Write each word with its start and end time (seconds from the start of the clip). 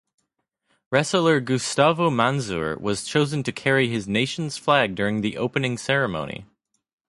Wrestler 0.89 1.39
Gustavo 1.39 2.09
Manzur 2.09 2.75
was 2.79 3.03
chosen 3.03 3.43
to 3.43 3.51
carry 3.51 3.87
his 3.87 4.07
nation's 4.07 4.57
flag 4.57 4.95
during 4.95 5.21
the 5.21 5.37
opening 5.37 5.77
ceremony. 5.77 6.47